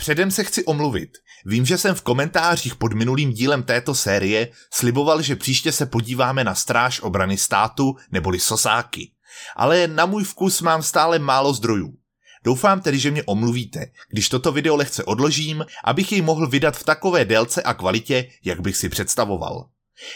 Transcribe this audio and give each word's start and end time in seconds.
Předem 0.00 0.30
se 0.30 0.44
chci 0.44 0.64
omluvit. 0.64 1.10
Vím, 1.46 1.66
že 1.66 1.78
jsem 1.78 1.94
v 1.94 2.02
komentářích 2.02 2.74
pod 2.74 2.92
minulým 2.92 3.32
dílem 3.32 3.62
této 3.62 3.94
série 3.94 4.48
sliboval, 4.72 5.22
že 5.22 5.36
příště 5.36 5.72
se 5.72 5.86
podíváme 5.86 6.44
na 6.44 6.54
stráž 6.54 7.00
obrany 7.00 7.36
státu 7.36 7.96
neboli 8.12 8.40
sosáky. 8.40 9.10
Ale 9.56 9.86
na 9.88 10.06
můj 10.06 10.24
vkus 10.24 10.60
mám 10.60 10.82
stále 10.82 11.18
málo 11.18 11.54
zdrojů. 11.54 11.94
Doufám 12.44 12.80
tedy, 12.80 12.98
že 12.98 13.10
mě 13.10 13.22
omluvíte, 13.22 13.86
když 14.10 14.28
toto 14.28 14.52
video 14.52 14.76
lehce 14.76 15.04
odložím, 15.04 15.64
abych 15.84 16.12
jej 16.12 16.22
mohl 16.22 16.48
vydat 16.48 16.76
v 16.76 16.84
takové 16.84 17.24
délce 17.24 17.62
a 17.62 17.74
kvalitě, 17.74 18.28
jak 18.44 18.60
bych 18.60 18.76
si 18.76 18.88
představoval. 18.88 19.68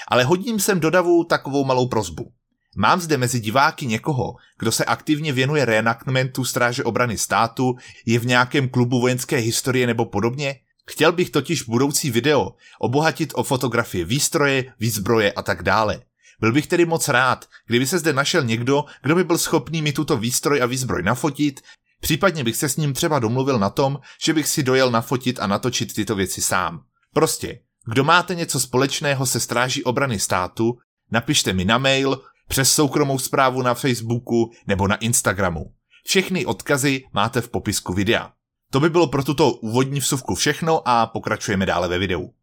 Ale 0.09 0.25
hodím 0.25 0.61
sem 0.61 0.81
do 0.81 0.91
davu 0.91 1.25
takovou 1.25 1.65
malou 1.65 1.89
prozbu. 1.89 2.33
Mám 2.77 3.01
zde 3.01 3.17
mezi 3.17 3.41
diváky 3.41 3.87
někoho, 3.87 4.37
kdo 4.59 4.73
se 4.73 4.85
aktivně 4.85 5.33
věnuje 5.33 5.65
reenactmentu 5.65 6.45
Stráže 6.45 6.85
obrany 6.85 7.19
státu, 7.19 7.77
je 8.07 8.19
v 8.19 8.27
nějakém 8.27 8.69
klubu 8.69 9.01
vojenské 9.01 9.37
historie 9.37 9.87
nebo 9.87 10.05
podobně? 10.05 10.57
Chtěl 10.91 11.13
bych 11.13 11.31
totiž 11.31 11.63
budoucí 11.63 12.11
video 12.11 12.53
obohatit 12.81 13.33
o 13.35 13.43
fotografie 13.43 14.05
výstroje, 14.05 14.73
výzbroje 14.81 15.33
a 15.33 15.43
tak 15.43 15.63
dále. 15.63 16.01
Byl 16.41 16.53
bych 16.53 16.67
tedy 16.67 16.87
moc 16.87 17.09
rád, 17.09 17.49
kdyby 17.67 17.87
se 17.87 17.99
zde 17.99 18.13
našel 18.13 18.45
někdo, 18.45 18.85
kdo 19.03 19.15
by 19.15 19.25
byl 19.25 19.39
schopný 19.39 19.83
mi 19.83 19.93
tuto 19.93 20.17
výstroj 20.17 20.63
a 20.63 20.67
výzbroj 20.67 21.03
nafotit, 21.03 21.61
případně 22.01 22.45
bych 22.45 22.57
se 22.57 22.69
s 22.69 22.77
ním 22.77 22.93
třeba 22.93 23.19
domluvil 23.19 23.59
na 23.59 23.71
tom, 23.71 23.99
že 24.23 24.33
bych 24.33 24.49
si 24.49 24.63
dojel 24.63 24.91
nafotit 24.91 25.41
a 25.41 25.47
natočit 25.47 25.95
tyto 25.95 26.15
věci 26.15 26.43
sám. 26.43 26.83
Prostě, 27.15 27.61
kdo 27.87 28.05
máte 28.05 28.35
něco 28.35 28.61
společného 28.61 29.27
se 29.27 29.41
stráží 29.41 29.85
obrany 29.85 30.19
státu, 30.19 30.79
napište 31.11 31.53
mi 31.53 31.65
na 31.65 31.79
mail 31.79 32.21
přes 32.49 32.73
soukromou 32.73 33.19
zprávu 33.19 33.63
na 33.63 33.75
Facebooku 33.75 34.51
nebo 34.67 34.89
na 34.89 34.97
Instagramu. 34.97 35.73
Všechny 36.07 36.47
odkazy 36.47 37.05
máte 37.13 37.41
v 37.41 37.49
popisku 37.49 37.93
videa. 37.93 38.33
To 38.71 38.81
by 38.81 38.91
bylo 38.91 39.07
pro 39.07 39.25
tuto 39.25 39.53
úvodní 39.53 40.01
vsuvku 40.01 40.35
všechno 40.35 40.89
a 40.89 41.07
pokračujeme 41.07 41.67
dále 41.67 41.89
ve 41.89 41.99
videu. 41.99 42.35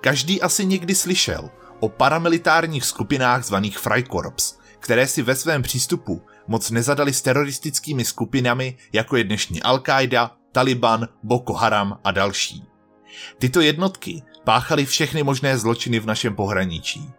Každý 0.00 0.42
asi 0.42 0.66
někdy 0.66 0.94
slyšel 0.94 1.50
o 1.80 1.88
paramilitárních 1.88 2.84
skupinách 2.84 3.44
zvaných 3.44 3.78
Freikorps, 3.78 4.58
které 4.78 5.06
si 5.06 5.22
ve 5.22 5.34
svém 5.34 5.62
přístupu 5.62 6.22
moc 6.46 6.70
nezadali 6.70 7.12
s 7.12 7.22
teroristickými 7.22 8.04
skupinami, 8.04 8.76
jako 8.92 9.16
je 9.16 9.24
dnešní 9.24 9.62
Al-Qaida, 9.62 10.30
Taliban, 10.54 11.08
Boko 11.22 11.52
Haram 11.52 11.98
a 12.04 12.10
další. 12.10 12.64
Tyto 13.38 13.60
jednotky 13.60 14.22
páchaly 14.44 14.86
všechny 14.86 15.22
možné 15.22 15.58
zločiny 15.58 15.98
v 15.98 16.06
našem 16.06 16.34
pohraničí. 16.34 17.10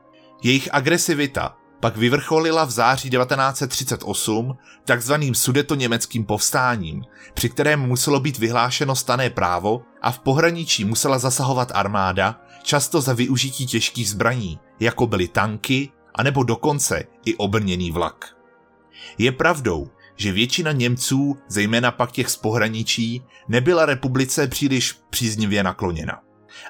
Jejich 0.43 0.69
agresivita 0.71 1.57
pak 1.79 1.97
vyvrcholila 1.97 2.65
v 2.65 2.71
září 2.71 3.09
1938 3.09 4.57
takzvaným 4.85 5.35
sudeto-německým 5.35 6.25
povstáním, 6.25 7.03
při 7.33 7.49
kterém 7.49 7.79
muselo 7.79 8.19
být 8.19 8.37
vyhlášeno 8.37 8.95
stané 8.95 9.29
právo 9.29 9.81
a 10.01 10.11
v 10.11 10.19
pohraničí 10.19 10.85
musela 10.85 11.19
zasahovat 11.19 11.71
armáda, 11.75 12.41
často 12.63 13.01
za 13.01 13.13
využití 13.13 13.65
těžkých 13.65 14.09
zbraní, 14.09 14.59
jako 14.79 15.07
byly 15.07 15.27
tanky, 15.27 15.89
anebo 16.15 16.43
dokonce 16.43 17.03
i 17.25 17.35
obrněný 17.35 17.91
vlak. 17.91 18.35
Je 19.17 19.31
pravdou, 19.31 19.89
že 20.15 20.31
většina 20.31 20.71
Němců, 20.71 21.37
zejména 21.47 21.91
pak 21.91 22.11
těch 22.11 22.29
z 22.29 22.35
pohraničí, 22.35 23.23
nebyla 23.47 23.85
republice 23.85 24.47
příliš 24.47 24.99
příznivě 25.09 25.63
nakloněna. 25.63 26.21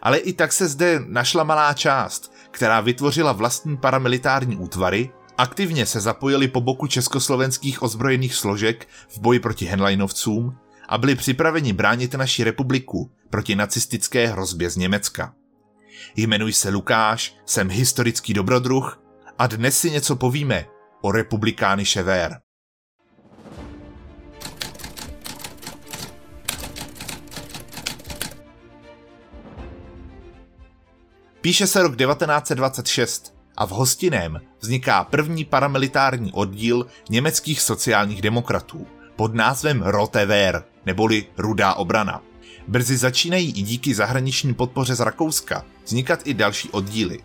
Ale 0.02 0.18
i 0.18 0.34
tak 0.34 0.54
se 0.54 0.68
zde 0.68 1.00
našla 1.08 1.44
malá 1.44 1.74
část, 1.74 2.34
která 2.52 2.82
vytvořila 2.82 3.32
vlastní 3.32 3.78
paramilitární 3.78 4.58
útvary, 4.58 5.10
aktivně 5.38 5.86
se 5.86 6.00
zapojili 6.00 6.48
po 6.48 6.62
boku 6.62 6.88
československých 6.88 7.84
ozbrojených 7.84 8.36
složek 8.36 8.88
v 9.10 9.20
boji 9.20 9.40
proti 9.40 9.66
Henleinovcům 9.66 10.58
a 10.90 10.98
byli 10.98 11.16
připraveni 11.16 11.74
bránit 11.74 12.14
naši 12.14 12.44
republiku 12.44 13.12
proti 13.30 13.56
nacistické 13.56 14.28
hrozbě 14.28 14.70
z 14.70 14.78
Německa. 14.78 15.34
Jmenuji 16.16 16.54
se 16.54 16.70
Lukáš, 16.70 17.36
jsem 17.46 17.70
historický 17.70 18.34
dobrodruh 18.34 19.02
a 19.38 19.48
dnes 19.48 19.80
si 19.80 19.92
něco 19.92 20.16
povíme 20.16 20.66
o 21.02 21.12
republikány 21.12 21.86
Ševér. 21.86 22.45
Píše 31.46 31.68
se 31.68 31.82
rok 31.82 31.96
1926 31.96 33.34
a 33.58 33.66
v 33.66 33.70
Hostiném 33.70 34.42
vzniká 34.60 35.04
první 35.04 35.46
paramilitární 35.46 36.32
oddíl 36.32 36.88
německých 37.10 37.62
sociálních 37.62 38.22
demokratů 38.22 38.88
pod 39.16 39.36
názvem 39.36 39.82
Rote 39.82 40.26
Wehr, 40.26 40.64
neboli 40.86 41.26
Rudá 41.38 41.74
obrana. 41.74 42.22
Brzy 42.68 42.98
začínají 42.98 43.50
i 43.50 43.62
díky 43.62 43.96
zahraniční 43.96 44.54
podpoře 44.54 44.96
z 44.96 45.00
Rakouska 45.00 45.66
vznikat 45.86 46.20
i 46.24 46.34
další 46.34 46.70
oddíly. 46.70 47.20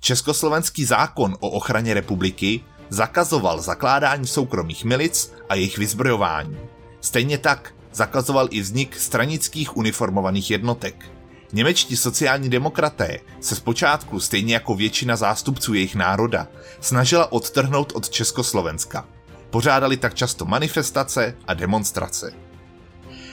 Československý 0.00 0.84
zákon 0.84 1.36
o 1.40 1.50
ochraně 1.50 1.94
republiky 1.94 2.60
zakazoval 2.88 3.60
zakládání 3.60 4.26
soukromých 4.26 4.84
milic 4.84 5.32
a 5.48 5.54
jejich 5.54 5.78
vyzbrojování. 5.78 6.56
Stejně 7.00 7.38
tak 7.38 7.74
zakazoval 7.92 8.48
i 8.50 8.60
vznik 8.60 8.96
stranických 8.96 9.76
uniformovaných 9.76 10.50
jednotek. 10.50 11.19
Němečtí 11.52 11.96
sociální 11.96 12.48
demokraté 12.48 13.18
se 13.40 13.56
zpočátku, 13.56 14.20
stejně 14.20 14.54
jako 14.54 14.74
většina 14.74 15.16
zástupců 15.16 15.74
jejich 15.74 15.94
národa, 15.94 16.48
snažila 16.80 17.32
odtrhnout 17.32 17.92
od 17.92 18.10
Československa. 18.10 19.08
Pořádali 19.50 19.96
tak 19.96 20.14
často 20.14 20.44
manifestace 20.44 21.34
a 21.46 21.54
demonstrace. 21.54 22.32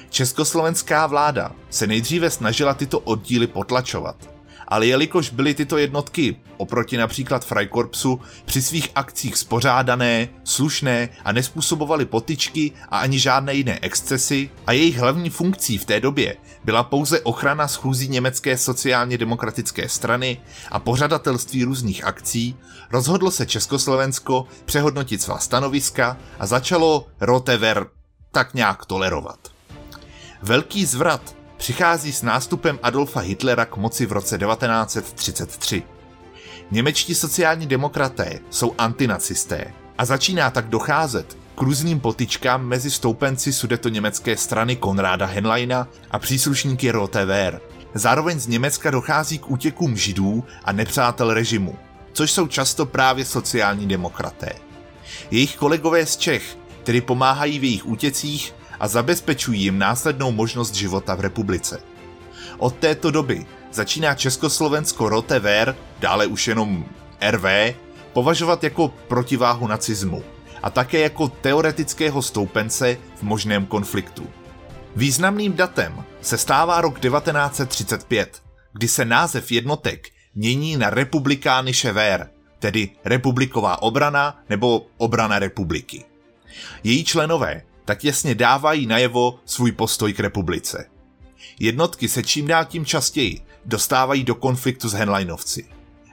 Československá 0.10 1.08
vláda 1.08 1.52
se 1.70 1.88
nejdříve 1.88 2.30
snažila 2.30 2.74
tyto 2.74 3.00
oddíly 3.00 3.48
potlačovat, 3.48 4.37
ale 4.68 4.86
jelikož 4.86 5.30
byly 5.30 5.54
tyto 5.54 5.78
jednotky 5.78 6.36
oproti 6.58 6.98
například 6.98 7.46
Freikorpsu 7.46 8.22
při 8.46 8.62
svých 8.62 8.90
akcích 8.96 9.38
spořádané, 9.38 10.30
slušné 10.44 11.10
a 11.24 11.32
nespůsobovaly 11.32 12.06
potyčky 12.06 12.72
a 12.90 13.00
ani 13.00 13.20
žádné 13.20 13.54
jiné 13.54 13.80
excesy 13.82 14.50
a 14.68 14.72
jejich 14.72 14.98
hlavní 14.98 15.30
funkcí 15.30 15.78
v 15.78 15.86
té 15.86 16.00
době 16.00 16.36
byla 16.64 16.84
pouze 16.84 17.22
ochrana 17.22 17.68
schůzí 17.68 18.08
německé 18.08 18.58
sociálně 18.58 19.18
demokratické 19.18 19.90
strany 19.90 20.42
a 20.72 20.80
pořadatelství 20.80 21.64
různých 21.64 22.04
akcí, 22.04 22.56
rozhodlo 22.92 23.32
se 23.32 23.46
Československo 23.46 24.48
přehodnotit 24.66 25.22
svá 25.22 25.40
stanoviska 25.40 26.18
a 26.40 26.46
začalo 26.46 27.08
Rotever 27.22 27.88
tak 28.32 28.54
nějak 28.54 28.86
tolerovat. 28.86 29.40
Velký 30.42 30.86
zvrat 30.86 31.37
přichází 31.58 32.14
s 32.14 32.22
nástupem 32.22 32.80
Adolfa 32.84 33.20
Hitlera 33.20 33.66
k 33.66 33.78
moci 33.78 34.06
v 34.06 34.12
roce 34.12 34.38
1933. 34.38 35.84
Němečtí 36.72 37.16
sociální 37.16 37.68
demokraté 37.68 38.40
jsou 38.50 38.76
antinacisté 38.78 39.74
a 39.98 40.06
začíná 40.06 40.50
tak 40.50 40.70
docházet 40.70 41.38
k 41.56 41.62
různým 41.62 42.00
potičkám 42.00 42.66
mezi 42.66 42.92
stoupenci 42.92 43.52
německé 43.90 44.38
strany 44.38 44.76
Konráda 44.76 45.26
Henleina 45.26 45.88
a 46.12 46.20
příslušníky 46.20 46.92
Rote 46.92 47.26
Wehr. 47.26 47.60
Zároveň 47.94 48.40
z 48.40 48.48
Německa 48.48 48.92
dochází 48.92 49.40
k 49.40 49.52
útěkům 49.52 49.98
židů 49.98 50.44
a 50.64 50.72
nepřátel 50.72 51.34
režimu, 51.34 51.78
což 52.14 52.32
jsou 52.32 52.48
často 52.48 52.86
právě 52.86 53.26
sociální 53.26 53.88
demokraté. 53.88 54.54
Jejich 55.32 55.56
kolegové 55.56 56.06
z 56.06 56.18
Čech, 56.18 56.58
kteří 56.84 57.02
pomáhají 57.02 57.60
v 57.60 57.64
jejich 57.64 57.86
útěcích, 57.86 58.54
a 58.80 58.88
zabezpečují 58.88 59.62
jim 59.62 59.80
následnou 59.80 60.32
možnost 60.32 60.76
života 60.76 61.16
v 61.16 61.22
republice. 61.22 61.80
Od 62.58 62.76
této 62.76 63.12
doby 63.12 63.46
začíná 63.72 64.16
Československo 64.16 65.10
Rote 65.10 65.40
Wehr, 65.40 65.76
dále 66.00 66.28
už 66.28 66.48
jenom 66.48 66.86
RV, 67.30 67.76
považovat 68.14 68.64
jako 68.64 68.88
protiváhu 69.08 69.68
nacismu 69.68 70.24
a 70.64 70.70
také 70.70 71.00
jako 71.00 71.28
teoretického 71.28 72.22
stoupence 72.22 72.98
v 73.16 73.24
možném 73.24 73.66
konfliktu. 73.66 74.28
Významným 74.96 75.54
datem 75.54 76.04
se 76.22 76.38
stává 76.38 76.82
rok 76.82 77.00
1935, 77.00 78.42
kdy 78.74 78.88
se 78.88 79.06
název 79.06 79.52
jednotek 79.52 80.08
mění 80.36 80.78
na 80.78 80.90
republikány 80.90 81.74
Ševér, 81.74 82.30
tedy 82.60 82.90
republiková 83.06 83.82
obrana 83.82 84.40
nebo 84.50 84.86
obrana 84.98 85.40
republiky. 85.40 86.06
Její 86.84 87.04
členové 87.04 87.62
tak 87.88 88.04
jasně 88.04 88.36
dávají 88.36 88.86
najevo 88.86 89.40
svůj 89.46 89.72
postoj 89.72 90.14
k 90.14 90.20
republice. 90.20 90.90
Jednotky 91.60 92.10
se 92.10 92.24
čím 92.24 92.48
dál 92.48 92.66
tím 92.66 92.86
častěji 92.86 93.42
dostávají 93.66 94.24
do 94.24 94.36
konfliktu 94.36 94.90
s 94.90 94.94
Henleinovci. 94.94 95.66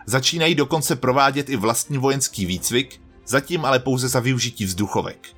Začínají 0.06 0.54
dokonce 0.54 0.96
provádět 0.96 1.48
i 1.48 1.56
vlastní 1.56 1.98
vojenský 1.98 2.46
výcvik, 2.46 3.00
zatím 3.26 3.64
ale 3.64 3.78
pouze 3.78 4.08
za 4.08 4.20
využití 4.20 4.64
vzduchovek. 4.64 5.28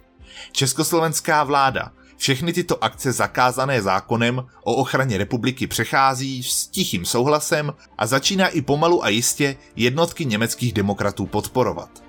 Československá 0.53 1.45
vláda 1.45 1.93
všechny 2.17 2.53
tyto 2.53 2.85
akce 2.85 3.13
zakázané 3.13 3.83
zákonem 3.83 4.47
o 4.65 4.75
ochraně 4.75 5.19
republiky 5.19 5.67
přechází 5.67 6.43
s 6.43 6.67
tichým 6.67 7.05
souhlasem 7.05 7.75
a 7.99 8.07
začíná 8.07 8.49
i 8.49 8.63
pomalu 8.63 9.05
a 9.05 9.09
jistě 9.09 9.57
jednotky 9.77 10.25
německých 10.25 10.73
demokratů 10.73 11.27
podporovat. 11.27 12.03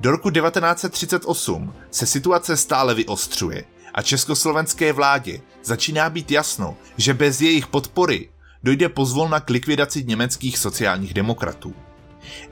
Do 0.00 0.10
roku 0.10 0.30
1938 0.30 1.74
se 1.90 2.06
situace 2.06 2.56
stále 2.56 2.94
vyostřuje 2.94 3.64
a 3.94 4.02
československé 4.02 4.92
vládě 4.92 5.40
začíná 5.64 6.10
být 6.10 6.30
jasno, 6.30 6.76
že 6.96 7.14
bez 7.14 7.40
jejich 7.40 7.66
podpory 7.66 8.28
dojde 8.62 8.88
pozvolna 8.88 9.40
k 9.40 9.50
likvidaci 9.50 10.04
německých 10.04 10.58
sociálních 10.58 11.14
demokratů. 11.14 11.74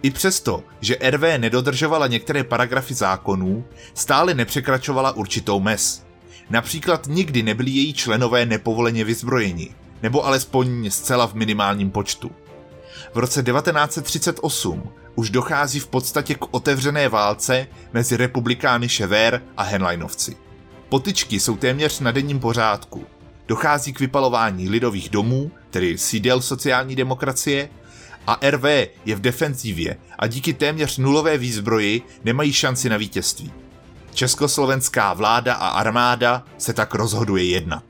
I 0.02 0.10
přesto, 0.10 0.62
že 0.80 0.96
RV 1.10 1.22
nedodržovala 1.38 2.06
některé 2.06 2.44
paragrafy 2.44 2.94
zákonů, 2.94 3.64
stále 3.94 4.34
nepřekračovala 4.34 5.12
určitou 5.12 5.60
mez. 5.60 6.04
Například 6.50 7.06
nikdy 7.06 7.42
nebyli 7.42 7.70
její 7.70 7.94
členové 7.94 8.46
nepovoleně 8.46 9.04
vyzbrojeni, 9.04 9.74
nebo 10.02 10.26
alespoň 10.26 10.90
zcela 10.90 11.26
v 11.26 11.34
minimálním 11.34 11.90
počtu. 11.90 12.30
V 13.14 13.18
roce 13.18 13.42
1938 13.42 14.92
už 15.14 15.30
dochází 15.30 15.80
v 15.80 15.86
podstatě 15.86 16.34
k 16.34 16.54
otevřené 16.54 17.08
válce 17.08 17.66
mezi 17.92 18.16
republikány 18.16 18.88
Šever 18.88 19.42
a 19.56 19.62
Henleinovci. 19.62 20.36
Potyčky 20.92 21.40
jsou 21.40 21.56
téměř 21.56 22.00
na 22.00 22.10
denním 22.10 22.40
pořádku. 22.40 23.06
Dochází 23.48 23.92
k 23.92 24.00
vypalování 24.00 24.68
lidových 24.68 25.08
domů, 25.08 25.50
tedy 25.70 25.98
sídel 25.98 26.40
sociální 26.42 26.96
demokracie, 26.96 27.68
a 28.26 28.38
RV 28.50 28.64
je 29.04 29.16
v 29.16 29.20
defenzívě 29.20 29.96
a 30.18 30.26
díky 30.26 30.52
téměř 30.52 30.98
nulové 30.98 31.38
výzbroji 31.38 32.02
nemají 32.24 32.52
šanci 32.52 32.88
na 32.88 32.96
vítězství. 32.96 33.52
Československá 34.14 35.14
vláda 35.14 35.54
a 35.54 35.68
armáda 35.68 36.44
se 36.58 36.72
tak 36.72 36.94
rozhoduje 36.94 37.44
jednat. 37.44 37.84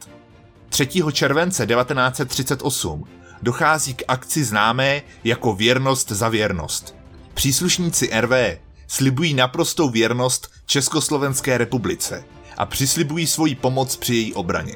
3. 0.69 0.89
července 1.13 1.67
1938 1.67 3.05
dochází 3.43 3.95
k 3.95 4.03
akci 4.09 4.45
známé 4.45 5.03
jako 5.25 5.53
věrnost 5.53 6.09
za 6.09 6.29
věrnost. 6.29 6.95
Příslušníci 7.35 8.11
RV 8.21 8.59
slibují 8.89 9.35
naprostou 9.35 9.91
věrnost 9.91 10.53
Československé 10.67 11.59
republice 11.59 12.25
a 12.59 12.67
přislibují 12.67 13.27
svoji 13.27 13.55
pomoc 13.55 13.97
při 13.97 14.15
její 14.15 14.35
obraně. 14.35 14.75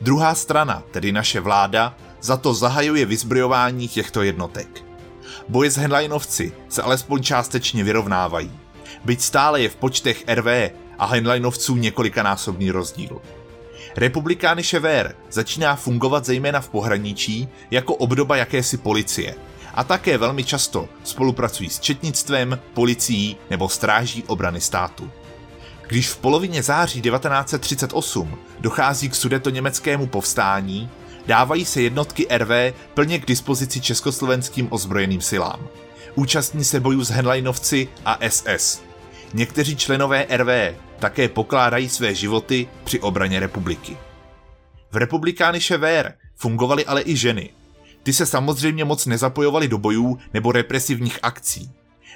Druhá 0.00 0.34
strana, 0.34 0.82
tedy 0.90 1.12
naše 1.12 1.40
vláda, 1.40 1.96
za 2.20 2.36
to 2.36 2.54
zahajuje 2.54 3.06
vyzbrojování 3.06 3.88
těchto 3.88 4.22
jednotek. 4.22 4.84
Boje 5.48 5.70
s 5.70 5.76
Henleinovci 5.76 6.52
se 6.68 6.82
alespoň 6.82 7.22
částečně 7.22 7.84
vyrovnávají, 7.84 8.52
byť 9.04 9.20
stále 9.20 9.62
je 9.62 9.68
v 9.68 9.76
počtech 9.76 10.24
RV 10.28 10.46
a 10.98 11.06
Henleinovců 11.06 11.76
několikanásobný 11.76 12.70
rozdíl. 12.70 13.20
Republikány 13.96 14.62
Šever 14.62 15.14
začíná 15.30 15.76
fungovat 15.76 16.24
zejména 16.24 16.60
v 16.60 16.68
pohraničí 16.68 17.48
jako 17.70 17.94
obdoba 17.94 18.36
jakési 18.36 18.76
policie 18.76 19.34
a 19.74 19.84
také 19.84 20.18
velmi 20.18 20.44
často 20.44 20.88
spolupracují 21.04 21.70
s 21.70 21.80
četnictvem, 21.80 22.58
policií 22.74 23.36
nebo 23.50 23.68
stráží 23.68 24.24
obrany 24.26 24.60
státu. 24.60 25.10
Když 25.90 26.08
v 26.08 26.16
polovině 26.16 26.62
září 26.62 27.02
1938 27.02 28.38
dochází 28.60 29.08
k 29.08 29.14
sudeto-německému 29.14 30.06
povstání, 30.06 30.90
dávají 31.26 31.64
se 31.64 31.82
jednotky 31.82 32.26
RV 32.38 32.74
plně 32.94 33.18
k 33.18 33.26
dispozici 33.26 33.80
československým 33.80 34.68
ozbrojeným 34.70 35.20
silám. 35.20 35.68
Účastní 36.14 36.64
se 36.64 36.80
bojů 36.80 37.04
s 37.04 37.10
Henleinovci 37.10 37.88
a 38.04 38.18
SS. 38.28 38.82
Někteří 39.34 39.76
členové 39.76 40.26
RV 40.36 40.76
také 40.98 41.28
pokládají 41.28 41.88
své 41.88 42.14
životy 42.14 42.68
při 42.84 43.00
obraně 43.00 43.40
republiky. 43.40 43.96
V 44.90 44.96
republikány 44.96 45.60
Ševér 45.60 46.14
fungovaly 46.36 46.86
ale 46.86 47.02
i 47.02 47.16
ženy. 47.16 47.50
Ty 48.02 48.12
se 48.12 48.26
samozřejmě 48.26 48.84
moc 48.84 49.06
nezapojovaly 49.06 49.68
do 49.68 49.78
bojů 49.78 50.18
nebo 50.34 50.52
represivních 50.52 51.18
akcí. 51.22 51.70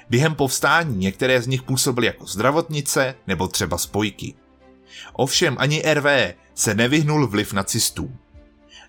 Během 0.09 0.35
povstání 0.35 0.97
některé 0.97 1.41
z 1.41 1.47
nich 1.47 1.63
působily 1.63 2.07
jako 2.07 2.25
zdravotnice 2.25 3.15
nebo 3.27 3.47
třeba 3.47 3.77
spojky. 3.77 4.33
Ovšem 5.13 5.55
ani 5.59 5.83
RV 5.93 6.05
se 6.53 6.73
nevyhnul 6.73 7.27
vliv 7.27 7.53
nacistů. 7.53 8.11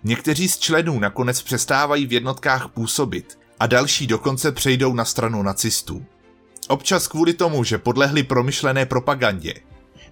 Někteří 0.03 0.49
z 0.49 0.57
členů 0.57 0.99
nakonec 0.99 1.41
přestávají 1.41 2.05
v 2.05 2.13
jednotkách 2.13 2.67
působit 2.67 3.39
a 3.59 3.67
další 3.67 4.07
dokonce 4.07 4.51
přejdou 4.51 4.93
na 4.93 5.05
stranu 5.05 5.43
nacistů. 5.43 6.05
Občas 6.67 7.07
kvůli 7.07 7.33
tomu, 7.33 7.63
že 7.63 7.77
podlehli 7.77 8.23
promyšlené 8.23 8.85
propagandě, 8.85 9.53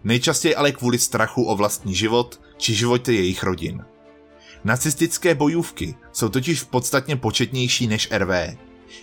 nejčastěji 0.03 0.55
ale 0.55 0.71
kvůli 0.71 0.99
strachu 0.99 1.43
o 1.43 1.55
vlastní 1.55 1.95
život 1.95 2.41
či 2.57 2.75
životy 2.75 3.15
jejich 3.15 3.43
rodin. 3.43 3.85
Nacistické 4.63 5.35
bojůvky 5.35 5.95
jsou 6.11 6.29
totiž 6.29 6.61
v 6.61 6.67
podstatně 6.67 7.15
početnější 7.15 7.87
než 7.87 8.09
RV. 8.11 8.57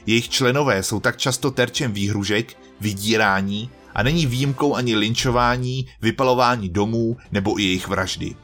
Jejich 0.07 0.29
členové 0.29 0.83
jsou 0.83 1.01
tak 1.01 1.17
často 1.17 1.51
terčem 1.51 1.93
výhružek, 1.93 2.57
vydírání 2.81 3.71
a 3.95 4.03
není 4.03 4.27
výjimkou 4.27 4.75
ani 4.75 4.97
linčování, 4.97 5.87
vypalování 6.03 6.69
domů 6.69 7.17
nebo 7.33 7.61
i 7.61 7.63
jejich 7.63 7.89
vraždy. 7.89 8.35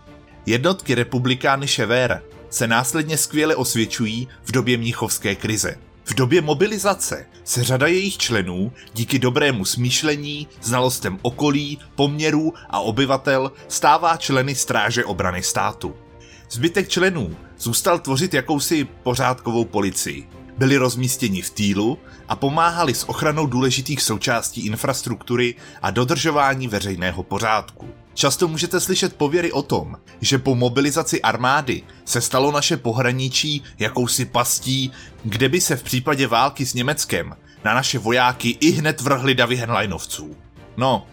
Jednotky 0.47 0.95
republikány 0.95 1.69
Ševér 1.69 2.23
se 2.51 2.67
následně 2.67 3.19
skvěle 3.19 3.57
osvědčují 3.57 4.29
v 4.45 4.53
době 4.53 4.77
mnichovské 4.77 5.35
krize. 5.35 5.79
V 6.05 6.15
době 6.15 6.43
mobilizace 6.43 7.27
se 7.45 7.65
řada 7.65 7.87
jejich 7.87 8.17
členů 8.19 8.73
díky 8.95 9.19
dobrému 9.19 9.65
smýšlení, 9.65 10.49
znalostem 10.63 11.19
okolí, 11.23 11.79
poměrů 11.95 12.53
a 12.71 12.81
obyvatel 12.81 13.53
stává 13.69 14.17
členy 14.17 14.55
stráže 14.55 15.05
obrany 15.05 15.43
státu. 15.43 15.95
Zbytek 16.51 16.89
členů 16.89 17.37
zůstal 17.59 17.99
tvořit 17.99 18.35
jakousi 18.35 18.85
pořádkovou 18.85 19.65
policii. 19.65 20.29
Byli 20.59 20.77
rozmístěni 20.77 21.43
v 21.43 21.51
týlu 21.51 21.99
a 22.29 22.37
pomáhali 22.37 22.95
s 22.95 23.09
ochranou 23.09 23.47
důležitých 23.47 24.03
součástí 24.03 24.67
infrastruktury 24.67 25.55
a 25.83 25.91
dodržování 25.91 26.69
veřejného 26.69 27.23
pořádku. 27.23 27.89
Často 28.15 28.49
můžete 28.49 28.81
slyšet 28.81 29.17
pověry 29.17 29.53
o 29.53 29.63
tom, 29.63 29.97
že 30.21 30.39
po 30.39 30.55
mobilizaci 30.55 31.23
armády 31.23 31.83
se 32.05 32.21
stalo 32.21 32.53
naše 32.53 32.77
pohraničí 32.77 33.63
jakousi 33.79 34.25
pastí, 34.25 34.93
kde 35.25 35.49
by 35.49 35.61
se 35.61 35.77
v 35.77 35.83
případě 35.83 36.27
války 36.27 36.67
s 36.67 36.75
Německem 36.75 37.37
na 37.65 37.75
naše 37.75 37.99
vojáky 37.99 38.49
i 38.61 38.71
hned 38.71 39.01
vrhli 39.01 39.35
davy 39.35 39.57
Henleinovců. 39.57 40.37
No, 40.77 41.07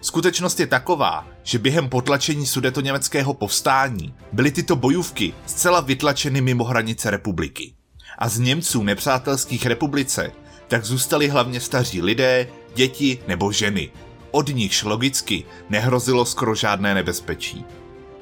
skutečnost 0.00 0.60
je 0.60 0.66
taková, 0.66 1.26
že 1.42 1.58
během 1.58 1.88
potlačení 1.88 2.46
německého 2.80 3.34
povstání 3.34 4.14
byly 4.32 4.50
tyto 4.50 4.76
bojůvky 4.76 5.34
zcela 5.46 5.80
vytlačeny 5.80 6.40
mimo 6.40 6.64
hranice 6.64 7.10
republiky. 7.10 7.74
A 8.18 8.28
z 8.28 8.38
Němců 8.38 8.82
nepřátelských 8.82 9.66
republice 9.66 10.32
tak 10.68 10.84
zůstali 10.84 11.28
hlavně 11.28 11.60
staří 11.60 12.02
lidé, 12.02 12.48
děti 12.74 13.18
nebo 13.28 13.52
ženy, 13.52 13.90
od 14.30 14.48
nichž 14.48 14.82
logicky 14.82 15.44
nehrozilo 15.70 16.24
skoro 16.24 16.54
žádné 16.54 16.94
nebezpečí. 16.94 17.64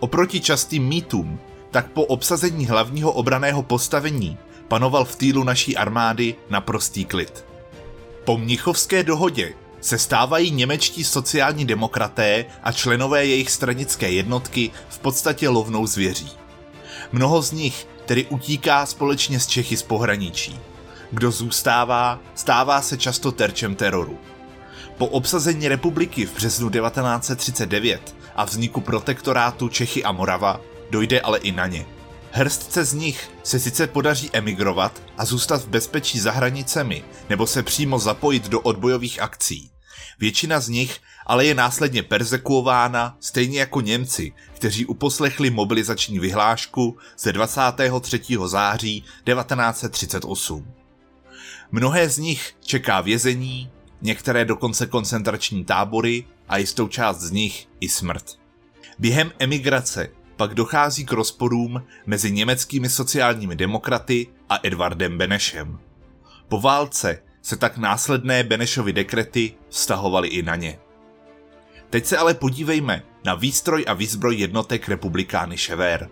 Oproti 0.00 0.40
častým 0.40 0.84
mýtům, 0.88 1.40
tak 1.70 1.90
po 1.90 2.04
obsazení 2.04 2.66
hlavního 2.66 3.12
obraného 3.12 3.62
postavení 3.62 4.38
panoval 4.68 5.04
v 5.04 5.16
týlu 5.16 5.44
naší 5.44 5.76
armády 5.76 6.34
naprostý 6.50 7.04
klid. 7.04 7.44
Po 8.24 8.38
mnichovské 8.38 9.02
dohodě 9.02 9.54
se 9.80 9.98
stávají 9.98 10.50
němečtí 10.50 11.04
sociální 11.04 11.64
demokraté 11.64 12.44
a 12.62 12.72
členové 12.72 13.26
jejich 13.26 13.50
stranické 13.50 14.10
jednotky 14.10 14.70
v 14.88 14.98
podstatě 14.98 15.48
lovnou 15.48 15.86
zvěří. 15.86 16.30
Mnoho 17.12 17.42
z 17.42 17.52
nich 17.52 17.86
tedy 18.06 18.26
utíká 18.26 18.86
společně 18.86 19.40
s 19.40 19.46
Čechy 19.46 19.76
z 19.76 19.82
pohraničí. 19.82 20.60
Kdo 21.10 21.30
zůstává, 21.30 22.20
stává 22.34 22.82
se 22.82 22.96
často 22.96 23.32
terčem 23.32 23.74
teroru. 23.74 24.18
Po 24.98 25.06
obsazení 25.06 25.68
republiky 25.68 26.26
v 26.26 26.34
březnu 26.34 26.70
1939 26.70 28.16
a 28.36 28.44
vzniku 28.44 28.80
protektorátu 28.80 29.68
Čechy 29.68 30.04
a 30.04 30.12
Morava 30.12 30.60
dojde 30.90 31.20
ale 31.20 31.38
i 31.38 31.52
na 31.52 31.66
ně. 31.66 31.86
Hrstce 32.30 32.84
z 32.84 32.92
nich 32.92 33.30
se 33.42 33.60
sice 33.60 33.86
podaří 33.86 34.30
emigrovat 34.32 35.02
a 35.18 35.24
zůstat 35.24 35.62
v 35.62 35.68
bezpečí 35.68 36.20
za 36.20 36.32
hranicemi 36.32 37.04
nebo 37.28 37.46
se 37.46 37.62
přímo 37.62 37.98
zapojit 37.98 38.48
do 38.48 38.60
odbojových 38.60 39.22
akcí. 39.22 39.73
Většina 40.18 40.60
z 40.60 40.68
nich 40.68 41.00
ale 41.26 41.46
je 41.46 41.54
následně 41.54 42.02
persekuována, 42.02 43.16
stejně 43.20 43.60
jako 43.60 43.80
Němci, 43.80 44.32
kteří 44.54 44.86
uposlechli 44.86 45.50
mobilizační 45.50 46.18
vyhlášku 46.18 46.98
ze 47.18 47.32
23. 47.32 48.20
září 48.46 49.00
1938. 49.00 50.74
Mnohé 51.72 52.08
z 52.08 52.18
nich 52.18 52.56
čeká 52.60 53.00
vězení, 53.00 53.70
některé 54.02 54.44
dokonce 54.44 54.86
koncentrační 54.86 55.64
tábory 55.64 56.24
a 56.48 56.56
jistou 56.56 56.88
část 56.88 57.20
z 57.20 57.30
nich 57.30 57.68
i 57.80 57.88
smrt. 57.88 58.24
Během 58.98 59.32
emigrace 59.38 60.08
pak 60.36 60.54
dochází 60.54 61.04
k 61.04 61.12
rozporům 61.12 61.82
mezi 62.06 62.32
německými 62.32 62.88
sociálními 62.88 63.56
demokraty 63.56 64.26
a 64.48 64.58
Edvardem 64.62 65.18
Benešem. 65.18 65.78
Po 66.48 66.60
válce 66.60 67.22
se 67.44 67.56
tak 67.56 67.76
následné 67.76 68.42
Benešovy 68.42 68.92
dekrety 68.92 69.54
vztahovaly 69.68 70.28
i 70.28 70.42
na 70.42 70.56
ně. 70.56 70.78
Teď 71.90 72.06
se 72.06 72.16
ale 72.16 72.34
podívejme 72.34 73.02
na 73.24 73.34
výstroj 73.34 73.84
a 73.88 73.92
výzbroj 73.92 74.36
jednotek 74.36 74.88
republikány 74.88 75.58
Šever. 75.58 76.08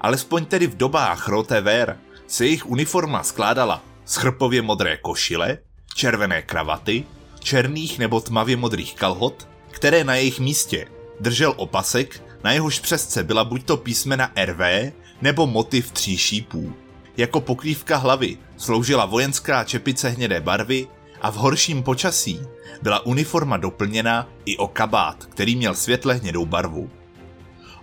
Alespoň 0.00 0.44
tedy 0.44 0.66
v 0.66 0.76
dobách 0.76 1.28
Rote 1.28 1.60
Ver 1.60 1.98
se 2.26 2.44
jejich 2.44 2.66
uniforma 2.66 3.22
skládala 3.22 3.84
z 4.04 4.16
chrpově 4.16 4.62
modré 4.62 4.96
košile, 4.96 5.58
červené 5.94 6.42
kravaty, 6.42 7.04
černých 7.40 7.98
nebo 7.98 8.20
tmavě 8.20 8.56
modrých 8.56 8.94
kalhot, 8.94 9.48
které 9.70 10.04
na 10.04 10.14
jejich 10.14 10.40
místě 10.40 10.86
držel 11.20 11.54
opasek, 11.56 12.22
na 12.44 12.52
jehož 12.52 12.78
přesce 12.78 13.24
byla 13.24 13.44
buď 13.44 13.64
to 13.64 13.76
písmena 13.76 14.32
RV 14.44 14.92
nebo 15.22 15.46
motiv 15.46 15.92
tří 15.92 16.18
šípů. 16.18 16.83
Jako 17.16 17.40
pokrývka 17.40 17.96
hlavy 17.96 18.38
sloužila 18.56 19.04
vojenská 19.04 19.64
čepice 19.64 20.08
hnědé 20.08 20.40
barvy 20.40 20.88
a 21.22 21.30
v 21.30 21.34
horším 21.34 21.82
počasí 21.82 22.40
byla 22.82 23.06
uniforma 23.06 23.56
doplněna 23.56 24.28
i 24.44 24.56
o 24.56 24.68
kabát, 24.68 25.24
který 25.24 25.56
měl 25.56 25.74
světle 25.74 26.14
hnědou 26.14 26.46
barvu. 26.46 26.90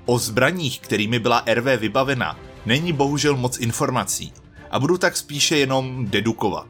O 0.06 0.20
zbraních, 0.20 0.80
kterými 0.80 1.20
byla 1.20 1.44
RV 1.54 1.80
vybavena, 1.80 2.40
není 2.66 2.94
bohužel 2.94 3.38
moc 3.38 3.60
informací 3.60 4.34
a 4.72 4.80
budu 4.80 4.98
tak 4.98 5.18
spíše 5.18 5.58
jenom 5.58 6.06
dedukovat. 6.06 6.68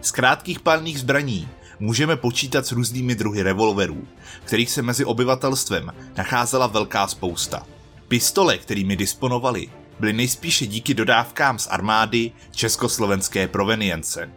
Z 0.00 0.10
krátkých 0.10 0.60
palných 0.60 1.00
zbraní 1.00 1.48
můžeme 1.80 2.16
počítat 2.16 2.66
s 2.66 2.72
různými 2.72 3.14
druhy 3.14 3.42
revolverů, 3.42 4.06
kterých 4.44 4.70
se 4.70 4.82
mezi 4.82 5.04
obyvatelstvem 5.04 5.92
nacházela 6.16 6.66
velká 6.66 7.06
spousta. 7.06 7.66
Pistole, 8.08 8.58
kterými 8.58 8.96
disponovali, 8.96 9.68
byly 10.00 10.12
nejspíše 10.12 10.66
díky 10.66 10.94
dodávkám 10.94 11.58
z 11.58 11.66
armády 11.66 12.32
československé 12.50 13.48
provenience. 13.48 14.30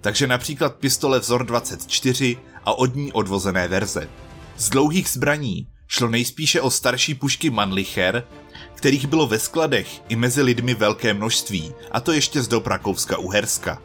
Takže 0.00 0.26
například 0.26 0.74
pistole 0.74 1.18
vzor 1.18 1.46
24 1.46 2.38
a 2.64 2.78
od 2.78 2.96
ní 2.96 3.12
odvozené 3.12 3.68
verze. 3.68 4.08
Z 4.56 4.70
dlouhých 4.70 5.08
zbraní 5.08 5.66
šlo 5.88 6.08
nejspíše 6.08 6.60
o 6.60 6.70
starší 6.70 7.14
pušky 7.14 7.50
Mannlicher, 7.50 8.24
kterých 8.74 9.06
bylo 9.06 9.26
ve 9.26 9.38
skladech 9.38 10.02
i 10.08 10.16
mezi 10.16 10.42
lidmi 10.42 10.74
velké 10.74 11.14
množství, 11.14 11.72
a 11.90 12.00
to 12.00 12.12
ještě 12.12 12.42
z 12.42 12.48
dob 12.48 12.66
Rakouska-Uherska. 12.66 13.78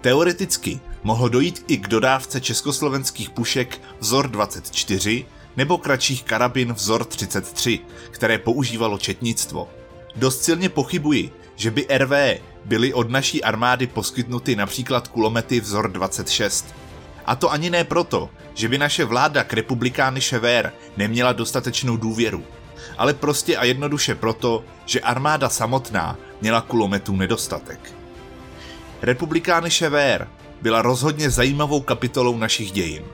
Teoreticky 0.00 0.80
mohlo 1.02 1.28
dojít 1.28 1.64
i 1.68 1.76
k 1.76 1.88
dodávce 1.88 2.40
československých 2.40 3.30
pušek 3.30 3.80
vzor 4.00 4.30
24 4.30 5.26
nebo 5.56 5.78
kratších 5.78 6.22
karabin 6.22 6.72
vzor 6.72 7.04
33, 7.04 7.80
které 8.10 8.38
používalo 8.38 8.98
četnictvo. 8.98 9.68
Dost 10.16 10.42
silně 10.42 10.68
pochybuji, 10.68 11.30
že 11.56 11.70
by 11.70 11.86
RV 11.98 12.40
byly 12.64 12.94
od 12.94 13.10
naší 13.10 13.44
armády 13.44 13.86
poskytnuty 13.86 14.56
například 14.56 15.08
kulomety 15.08 15.60
vzor 15.60 15.92
26. 15.92 16.74
A 17.26 17.36
to 17.36 17.52
ani 17.52 17.70
ne 17.70 17.84
proto, 17.84 18.30
že 18.54 18.68
by 18.68 18.78
naše 18.78 19.04
vláda 19.04 19.44
k 19.44 19.52
republikány 19.52 20.20
Chever 20.20 20.72
neměla 20.96 21.32
dostatečnou 21.32 21.96
důvěru, 21.96 22.44
ale 22.98 23.14
prostě 23.14 23.56
a 23.56 23.64
jednoduše 23.64 24.14
proto, 24.14 24.64
že 24.86 25.00
armáda 25.00 25.48
samotná 25.48 26.16
měla 26.40 26.60
kulometů 26.60 27.16
nedostatek. 27.16 27.94
Republikány 29.02 29.70
Chever 29.70 30.28
byla 30.62 30.82
rozhodně 30.82 31.30
zajímavou 31.30 31.80
kapitolou 31.80 32.38
našich 32.38 32.70
dějin. 32.70 33.04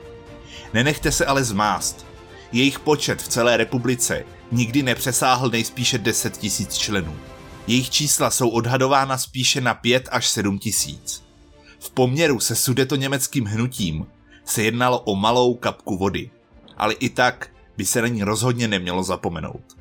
Nenechte 0.73 1.11
se 1.11 1.25
ale 1.25 1.43
zmást. 1.43 2.05
Jejich 2.51 2.79
počet 2.79 3.21
v 3.21 3.27
celé 3.27 3.57
republice 3.57 4.23
nikdy 4.51 4.83
nepřesáhl 4.83 5.49
nejspíše 5.49 5.97
10 5.97 6.37
tisíc 6.37 6.77
členů. 6.77 7.17
Jejich 7.67 7.89
čísla 7.89 8.31
jsou 8.31 8.49
odhadována 8.49 9.17
spíše 9.17 9.61
na 9.61 9.73
5 9.73 10.09
až 10.11 10.29
7 10.29 10.59
tisíc. 10.59 11.23
V 11.79 11.89
poměru 11.89 12.39
se 12.39 12.55
sudeto 12.55 12.95
německým 12.95 13.45
hnutím 13.45 14.07
se 14.45 14.63
jednalo 14.63 14.99
o 14.99 15.15
malou 15.15 15.55
kapku 15.55 15.97
vody, 15.97 16.29
ale 16.77 16.93
i 16.93 17.09
tak 17.09 17.49
by 17.77 17.85
se 17.85 18.01
na 18.01 18.07
ní 18.07 18.23
rozhodně 18.23 18.67
nemělo 18.67 19.03
zapomenout. 19.03 19.77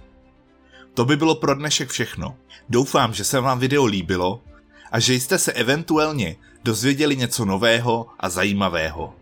To 0.95 1.05
by 1.05 1.17
bylo 1.17 1.35
pro 1.35 1.55
dnešek 1.55 1.89
všechno. 1.89 2.37
Doufám, 2.69 3.15
že 3.15 3.25
se 3.25 3.41
vám 3.41 3.59
video 3.59 3.85
líbilo 3.85 4.43
a 4.93 5.01
že 5.01 5.15
jste 5.15 5.39
se 5.39 5.53
eventuálně 5.53 6.37
dozvěděli 6.65 7.17
něco 7.17 7.45
nového 7.45 8.07
a 8.21 8.29
zajímavého. 8.29 9.15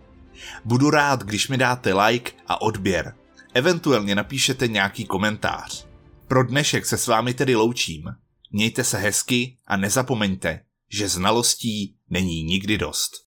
Budu 0.64 0.90
rád, 0.90 1.22
když 1.22 1.48
mi 1.48 1.56
dáte 1.56 1.94
like 1.94 2.32
a 2.46 2.62
odběr. 2.62 3.14
Eventuálně 3.54 4.14
napíšete 4.14 4.68
nějaký 4.68 5.04
komentář. 5.04 5.86
Pro 6.28 6.44
dnešek 6.44 6.86
se 6.86 6.98
s 6.98 7.06
vámi 7.06 7.34
tedy 7.34 7.56
loučím. 7.56 8.04
Mějte 8.50 8.84
se 8.84 8.98
hezky 8.98 9.56
a 9.66 9.76
nezapomeňte, 9.76 10.60
že 10.90 11.08
znalostí 11.08 11.96
není 12.10 12.42
nikdy 12.42 12.78
dost. 12.78 13.12